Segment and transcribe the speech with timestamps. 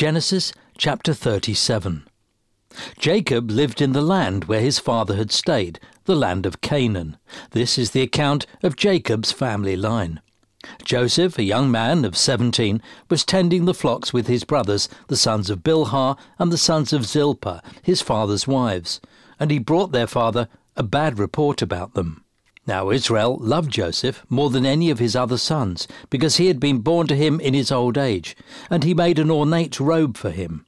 [0.00, 2.08] Genesis chapter 37.
[2.98, 7.18] Jacob lived in the land where his father had stayed, the land of Canaan.
[7.50, 10.22] This is the account of Jacob's family line.
[10.86, 15.50] Joseph, a young man of seventeen, was tending the flocks with his brothers, the sons
[15.50, 19.02] of Bilhah and the sons of Zilpah, his father's wives,
[19.38, 20.48] and he brought their father
[20.78, 22.24] a bad report about them.
[22.66, 26.78] Now Israel loved Joseph more than any of his other sons, because he had been
[26.78, 28.36] born to him in his old age,
[28.68, 30.66] and he made an ornate robe for him.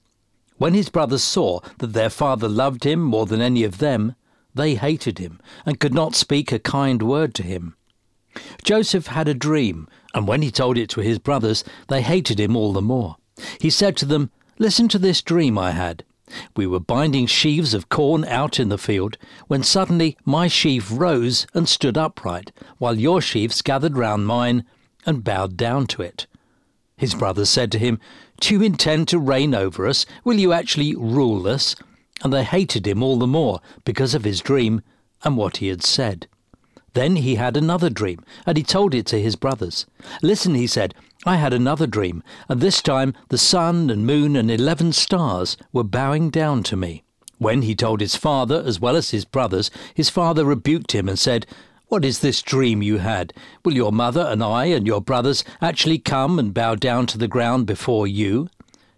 [0.57, 4.15] When his brothers saw that their father loved him more than any of them,
[4.55, 7.77] they hated him, and could not speak a kind word to him.
[8.63, 12.57] Joseph had a dream, and when he told it to his brothers, they hated him
[12.57, 13.17] all the more.
[13.61, 16.05] He said to them, Listen to this dream I had.
[16.57, 19.17] We were binding sheaves of corn out in the field,
[19.49, 24.65] when suddenly my sheaf rose and stood upright, while your sheaves gathered round mine
[25.05, 26.27] and bowed down to it.
[26.97, 27.99] His brothers said to him,
[28.41, 30.07] Do you intend to reign over us?
[30.25, 31.75] Will you actually rule us?
[32.23, 34.83] And they hated him all the more because of his dream
[35.25, 36.29] and what he had said.
[36.95, 39.87] Then he had another dream, and he told it to his brothers.
[40.23, 44.51] Listen, he said, I had another dream, and this time the sun and moon and
[44.51, 47.05] eleven stars were bowing down to me.
[47.39, 51.19] When he told his father as well as his brothers, his father rebuked him and
[51.19, 51.47] said,
[51.89, 53.33] What is this dream you had?
[53.65, 57.29] Will your mother and I and your brothers actually come and bow down to the
[57.29, 58.49] ground before you?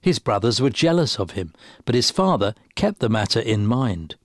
[0.00, 4.16] His brothers were jealous of him, but his father kept the matter in mind.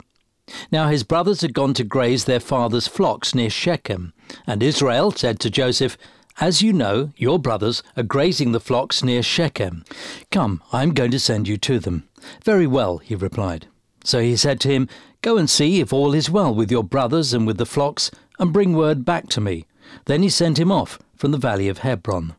[0.71, 4.13] Now his brothers had gone to graze their father's flocks near Shechem,
[4.47, 5.97] and Israel said to Joseph,
[6.41, 9.83] As you know, your brothers are grazing the flocks near Shechem.
[10.31, 12.07] Come, I am going to send you to them.
[12.45, 13.67] Very well, he replied.
[14.05, 14.87] So he said to him,
[15.21, 18.53] Go and see if all is well with your brothers and with the flocks, and
[18.53, 19.65] bring word back to me.
[20.05, 22.35] Then he sent him off from the valley of Hebron.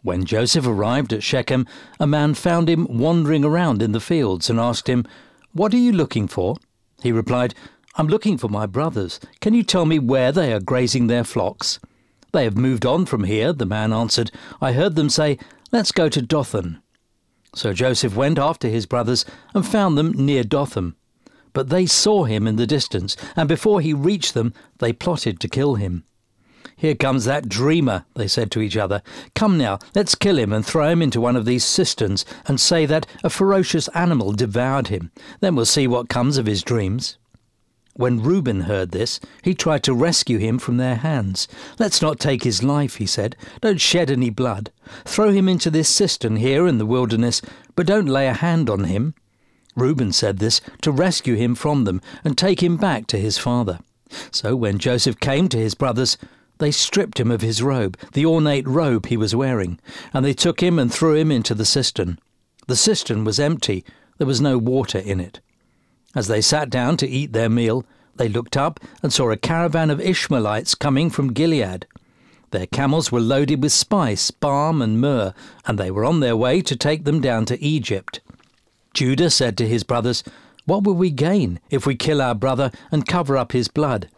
[0.00, 1.66] When Joseph arrived at Shechem,
[2.00, 5.04] a man found him wandering around in the fields and asked him,
[5.52, 6.56] What are you looking for?
[7.02, 7.54] He replied,
[7.96, 9.20] I'm looking for my brothers.
[9.42, 11.78] Can you tell me where they are grazing their flocks?
[12.36, 14.30] They have moved on from here, the man answered.
[14.60, 15.38] I heard them say,
[15.72, 16.82] Let's go to Dothan.
[17.54, 19.24] So Joseph went after his brothers
[19.54, 20.96] and found them near Dothan.
[21.54, 25.48] But they saw him in the distance, and before he reached them, they plotted to
[25.48, 26.04] kill him.
[26.76, 29.00] Here comes that dreamer, they said to each other.
[29.34, 32.84] Come now, let's kill him and throw him into one of these cisterns and say
[32.84, 35.10] that a ferocious animal devoured him.
[35.40, 37.16] Then we'll see what comes of his dreams.
[37.96, 41.48] When Reuben heard this, he tried to rescue him from their hands.
[41.78, 43.36] Let's not take his life, he said.
[43.62, 44.70] Don't shed any blood.
[45.06, 47.40] Throw him into this cistern here in the wilderness,
[47.74, 49.14] but don't lay a hand on him.
[49.74, 53.78] Reuben said this to rescue him from them and take him back to his father.
[54.30, 56.18] So when Joseph came to his brothers,
[56.58, 59.78] they stripped him of his robe, the ornate robe he was wearing,
[60.12, 62.18] and they took him and threw him into the cistern.
[62.66, 63.84] The cistern was empty,
[64.18, 65.40] there was no water in it.
[66.14, 67.84] As they sat down to eat their meal,
[68.16, 71.86] they looked up and saw a caravan of Ishmaelites coming from Gilead.
[72.50, 75.34] Their camels were loaded with spice, balm, and myrrh,
[75.66, 78.20] and they were on their way to take them down to Egypt.
[78.94, 80.24] Judah said to his brothers,
[80.64, 84.08] What will we gain if we kill our brother and cover up his blood?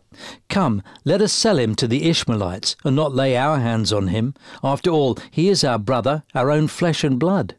[0.49, 4.35] Come, let us sell him to the Ishmaelites, and not lay our hands on him.
[4.63, 7.57] After all, he is our brother, our own flesh and blood.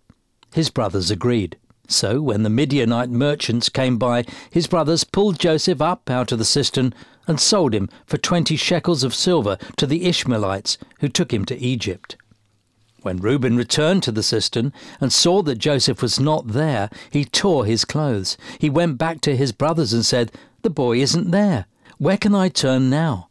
[0.53, 1.57] His brothers agreed.
[1.91, 6.45] So, when the Midianite merchants came by, his brothers pulled Joseph up out of the
[6.45, 6.93] cistern
[7.27, 11.57] and sold him for twenty shekels of silver to the Ishmaelites, who took him to
[11.57, 12.15] Egypt.
[13.01, 14.71] When Reuben returned to the cistern
[15.01, 18.37] and saw that Joseph was not there, he tore his clothes.
[18.59, 20.31] He went back to his brothers and said,
[20.61, 21.65] The boy isn't there.
[21.97, 23.29] Where can I turn now?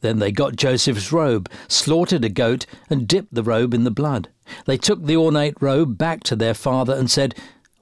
[0.00, 4.28] Then they got Joseph's robe, slaughtered a goat, and dipped the robe in the blood.
[4.64, 7.34] They took the ornate robe back to their father and said,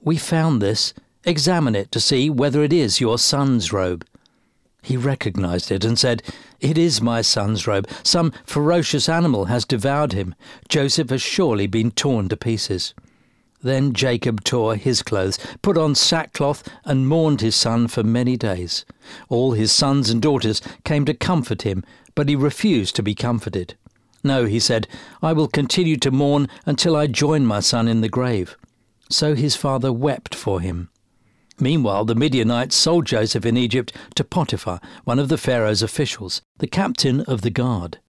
[0.03, 0.93] We found this.
[1.23, 4.05] Examine it to see whether it is your son's robe.
[4.81, 6.21] He recognized it and said,
[6.59, 7.87] It is my son's robe.
[8.03, 10.35] Some ferocious animal has devoured him.
[10.67, 12.93] Joseph has surely been torn to pieces.
[13.61, 18.83] Then Jacob tore his clothes, put on sackcloth, and mourned his son for many days.
[19.29, 23.75] All his sons and daughters came to comfort him, but he refused to be comforted.
[24.21, 24.89] No, he said,
[25.21, 28.57] I will continue to mourn until I join my son in the grave.
[29.09, 30.89] So his father wept for him.
[31.59, 36.67] Meanwhile, the Midianites sold Joseph in Egypt to Potiphar, one of the Pharaoh's officials, the
[36.67, 37.99] captain of the guard.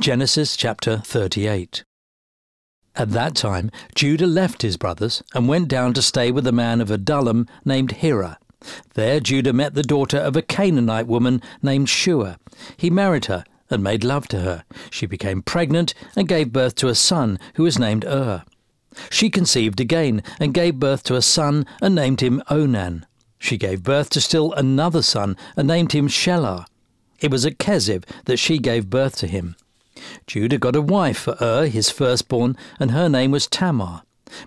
[0.00, 1.84] Genesis chapter 38.
[2.96, 6.80] At that time, Judah left his brothers and went down to stay with a man
[6.80, 8.38] of Adullam named Hira.
[8.94, 12.38] There Judah met the daughter of a Canaanite woman named Shua.
[12.76, 14.64] He married her and made love to her.
[14.90, 18.44] She became pregnant and gave birth to a son who was named Ur.
[19.10, 23.06] She conceived again and gave birth to a son and named him Onan.
[23.38, 26.66] She gave birth to still another son and named him Shelah.
[27.20, 29.56] It was at Kezib that she gave birth to him.
[30.26, 34.02] Judah got a wife for Ur, his firstborn, and her name was Tamar.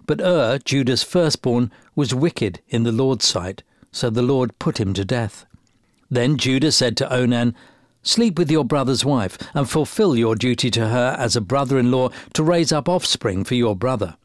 [0.05, 4.93] But Ur, Judah's firstborn, was wicked in the Lord's sight, so the Lord put him
[4.93, 5.45] to death.
[6.09, 7.55] Then Judah said to Onan,
[8.01, 11.91] Sleep with your brother's wife, and fulfill your duty to her as a brother in
[11.91, 14.15] law to raise up offspring for your brother.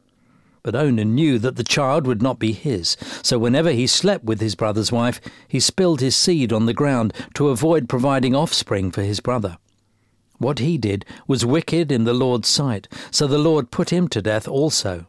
[0.63, 4.39] But Onan knew that the child would not be his, so whenever he slept with
[4.39, 9.01] his brother's wife, he spilled his seed on the ground to avoid providing offspring for
[9.01, 9.57] his brother.
[10.37, 14.21] What he did was wicked in the Lord's sight, so the Lord put him to
[14.21, 15.07] death also.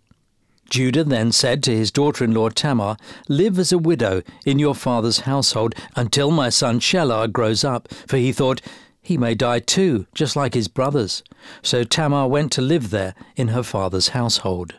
[0.71, 2.97] Judah then said to his daughter in law Tamar,
[3.29, 8.17] Live as a widow in your father's household until my son Shelah grows up, for
[8.17, 8.63] he thought,
[9.03, 11.23] He may die too, just like his brothers.
[11.63, 14.75] So Tamar went to live there in her father's household.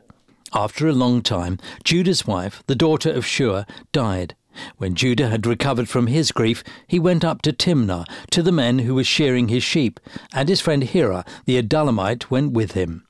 [0.56, 4.36] After a long time, Judah's wife, the daughter of Shua, died.
[4.78, 8.80] When Judah had recovered from his grief, he went up to Timnah, to the men
[8.80, 10.00] who were shearing his sheep,
[10.32, 13.04] and his friend Hira, the Adullamite, went with him.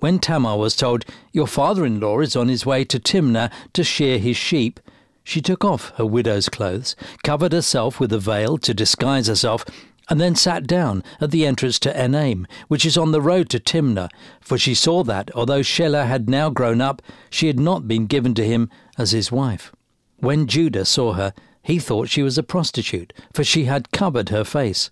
[0.00, 3.82] When Tamar was told, Your father in law is on his way to Timnah to
[3.82, 4.78] shear his sheep,
[5.24, 9.64] she took off her widow's clothes, covered herself with a veil to disguise herself,
[10.08, 13.60] and then sat down at the entrance to Enaim, which is on the road to
[13.60, 14.10] Timnah,
[14.40, 18.34] for she saw that, although Shelah had now grown up, she had not been given
[18.34, 18.68] to him
[18.98, 19.72] as his wife.
[20.18, 21.32] When Judah saw her,
[21.62, 24.90] he thought she was a prostitute, for she had covered her face.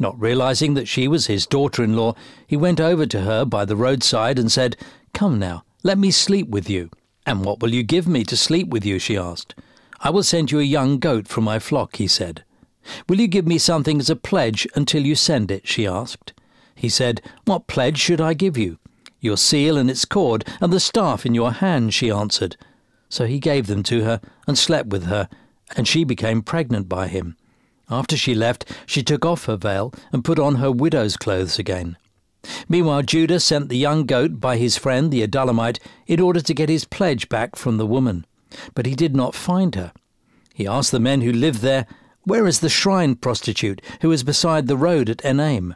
[0.00, 2.14] Not realizing that she was his daughter in law,
[2.46, 4.76] he went over to her by the roadside and said,
[5.14, 6.90] Come now, let me sleep with you.
[7.24, 8.98] And what will you give me to sleep with you?
[8.98, 9.54] she asked.
[10.00, 12.44] I will send you a young goat from my flock, he said.
[13.08, 15.66] Will you give me something as a pledge until you send it?
[15.66, 16.32] she asked.
[16.74, 18.78] He said, What pledge should I give you?
[19.20, 22.56] Your seal and its cord, and the staff in your hand, she answered.
[23.08, 25.28] So he gave them to her, and slept with her,
[25.76, 27.36] and she became pregnant by him.
[27.90, 31.96] After she left, she took off her veil, and put on her widow's clothes again.
[32.68, 36.68] Meanwhile, Judah sent the young goat by his friend the Adullamite in order to get
[36.68, 38.24] his pledge back from the woman.
[38.74, 39.92] But he did not find her.
[40.54, 41.86] He asked the men who lived there,
[42.28, 45.74] where is the shrine prostitute who is beside the road at Enaim?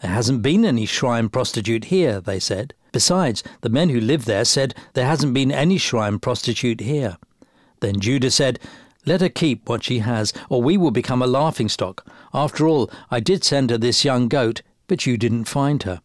[0.00, 2.72] There hasn't been any shrine prostitute here, they said.
[2.92, 7.18] Besides, the men who live there said there hasn't been any shrine prostitute here.
[7.80, 8.58] Then Judah said,
[9.04, 12.06] Let her keep what she has, or we will become a laughingstock.
[12.32, 16.00] After all, I did send her this young goat, but you didn't find her.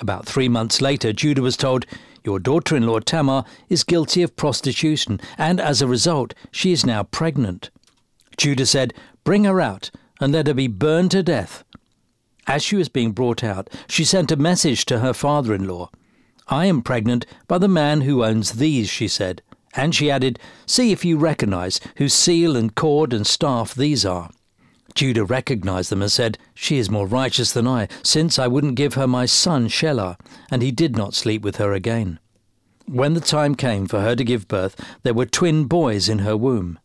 [0.00, 1.84] About three months later, Judah was told,
[2.24, 6.86] Your daughter in law Tamar is guilty of prostitution, and as a result, she is
[6.86, 7.68] now pregnant.
[8.38, 9.90] Judah said, Bring her out,
[10.20, 11.64] and let her be burned to death.
[12.46, 15.90] As she was being brought out, she sent a message to her father in law.
[16.46, 19.42] I am pregnant by the man who owns these, she said.
[19.74, 24.30] And she added, See if you recognize whose seal and cord and staff these are.
[24.94, 28.94] Judah recognized them and said, She is more righteous than I, since I wouldn't give
[28.94, 30.16] her my son Shelah,
[30.50, 32.18] and he did not sleep with her again.
[32.86, 36.36] When the time came for her to give birth, there were twin boys in her
[36.36, 36.78] womb.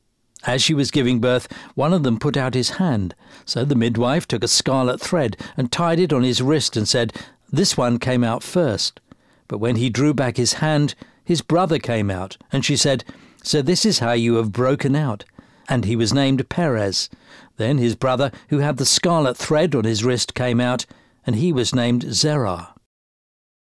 [0.45, 3.15] As she was giving birth, one of them put out his hand.
[3.45, 7.13] So the midwife took a scarlet thread and tied it on his wrist and said,
[7.51, 8.99] This one came out first.
[9.47, 13.05] But when he drew back his hand, his brother came out, and she said,
[13.43, 15.23] So this is how you have broken out.
[15.69, 17.09] And he was named Perez.
[17.55, 20.85] Then his brother, who had the scarlet thread on his wrist, came out,
[21.25, 22.73] and he was named Zerah.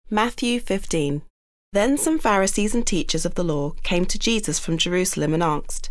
[0.09, 1.21] Matthew 15.
[1.73, 5.89] Then some Pharisees and teachers of the law came to Jesus from Jerusalem and asked,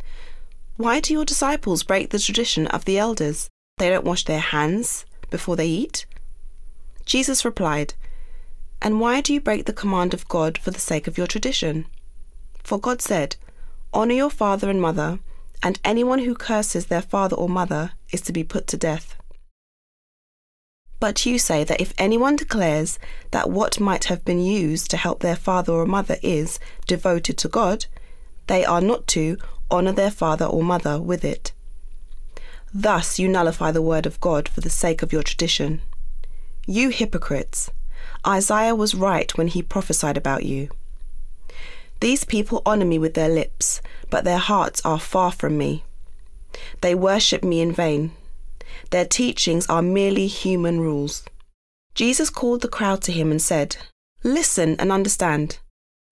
[0.81, 3.51] why do your disciples break the tradition of the elders?
[3.79, 6.07] They don't wash their hands before they eat?
[7.05, 7.95] Jesus replied,
[8.81, 11.87] And why do you break the command of God for the sake of your tradition?
[12.63, 13.37] For God said,
[13.93, 15.19] Honour your father and mother,
[15.63, 19.17] and anyone who curses their father or mother is to be put to death.
[20.99, 22.99] But you say that if anyone declares
[23.33, 27.49] that what might have been used to help their father or mother is devoted to
[27.49, 27.87] God,
[28.47, 29.37] they are not to
[29.71, 31.53] honour their father or mother with it.
[32.73, 35.83] Thus you nullify the word of God for the sake of your tradition.
[36.67, 37.71] You hypocrites!
[38.27, 40.69] Isaiah was right when he prophesied about you.
[42.01, 45.85] These people honour me with their lips, but their hearts are far from me.
[46.81, 48.13] They worship me in vain.
[48.91, 51.25] Their teachings are merely human rules.
[51.95, 53.77] Jesus called the crowd to him and said,
[54.23, 55.59] Listen and understand.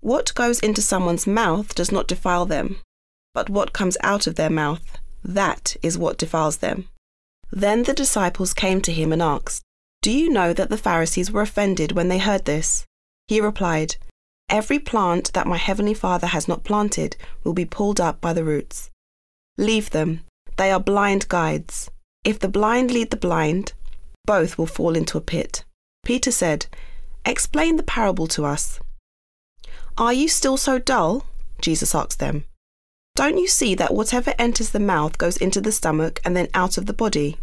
[0.01, 2.77] What goes into someone's mouth does not defile them,
[3.39, 6.89] but what comes out of their mouth, that is what defiles them.
[7.53, 9.63] Then the disciples came to him and asked,
[10.03, 12.85] Do you know that the Pharisees were offended when they heard this?
[13.29, 13.95] He replied,
[14.49, 18.43] Every plant that my heavenly Father has not planted will be pulled up by the
[18.43, 18.91] roots.
[19.57, 20.23] Leave them,
[20.57, 21.93] they are blind guides.
[22.25, 23.73] If the blind lead the blind,
[24.27, 25.65] both will fall into a pit.
[26.05, 26.67] Peter said,
[27.25, 28.81] Explain the parable to us.
[29.97, 31.25] Are you still so dull?
[31.61, 32.45] Jesus asked them.
[33.19, 36.79] Don't you see that whatever enters the mouth goes into the stomach and then out
[36.79, 37.37] of the body?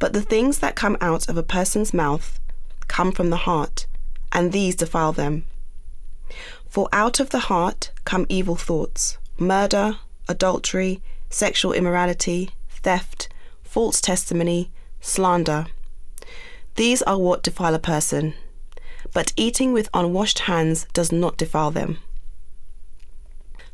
[0.00, 2.40] But the things that come out of a person's mouth
[2.88, 3.86] come from the heart,
[4.32, 5.44] and these defile them.
[6.68, 13.28] For out of the heart come evil thoughts, murder, adultery, sexual immorality, theft,
[13.62, 15.66] false testimony, slander.
[16.74, 18.34] These are what defile a person,
[19.12, 21.98] but eating with unwashed hands does not defile them.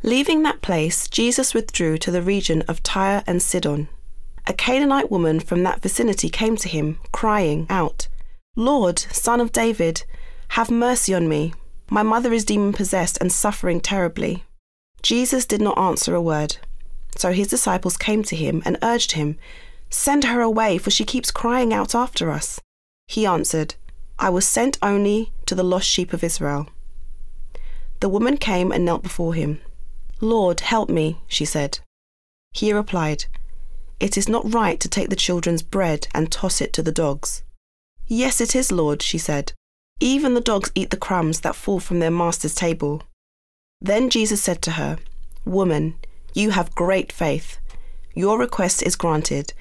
[0.05, 3.89] Leaving that place, Jesus withdrew to the region of Tyre and Sidon.
[4.49, 8.09] A Canaanite woman from that vicinity came to him, crying out,
[8.57, 10.03] Lord, son of David,
[10.49, 11.55] have mercy on me.
[11.89, 14.45] My mother is demon possessed and suffering terribly.
[15.03, 16.57] Jesus did not answer a word.
[17.17, 19.39] So his disciples came to him and urged him,
[19.89, 22.61] Send her away, for she keeps crying out after us.
[23.07, 23.77] He answered,
[24.19, 26.69] I was sent only to the lost sheep of Israel.
[28.01, 29.61] The woman came and knelt before him.
[30.23, 31.81] Lord, help me, she said.
[32.53, 33.25] He replied,
[33.99, 37.43] It is not right to take the children's bread and toss it to the dogs.
[38.07, 39.53] Yes, it is, Lord, she said.
[39.99, 43.03] Even the dogs eat the crumbs that fall from their master's table.
[43.81, 44.99] Then Jesus said to her,
[45.45, 45.97] Woman,
[46.35, 47.59] you have great faith.
[48.15, 49.53] Your request is granted.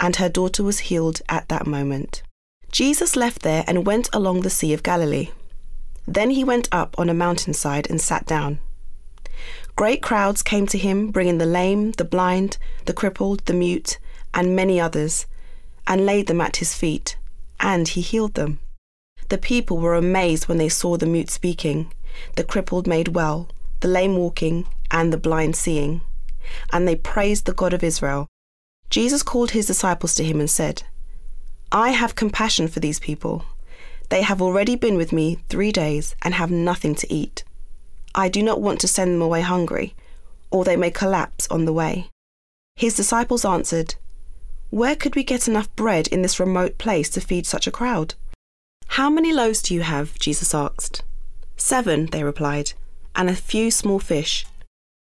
[0.00, 2.22] And her daughter was healed at that moment.
[2.70, 5.32] Jesus left there and went along the Sea of Galilee.
[6.06, 8.58] Then he went up on a mountainside and sat down.
[9.74, 13.98] Great crowds came to him, bringing the lame, the blind, the crippled, the mute,
[14.34, 15.26] and many others,
[15.86, 17.16] and laid them at his feet,
[17.58, 18.60] and he healed them.
[19.28, 21.90] The people were amazed when they saw the mute speaking,
[22.36, 23.48] the crippled made well,
[23.80, 26.02] the lame walking, and the blind seeing.
[26.72, 28.26] And they praised the God of Israel.
[28.90, 30.82] Jesus called his disciples to him and said,
[31.72, 33.46] I have compassion for these people.
[34.10, 37.44] They have already been with me three days and have nothing to eat.
[38.14, 39.94] I do not want to send them away hungry,
[40.50, 42.08] or they may collapse on the way.
[42.76, 43.94] His disciples answered,
[44.70, 48.14] Where could we get enough bread in this remote place to feed such a crowd?
[48.88, 50.18] How many loaves do you have?
[50.18, 51.02] Jesus asked.
[51.56, 52.72] Seven, they replied,
[53.14, 54.44] and a few small fish.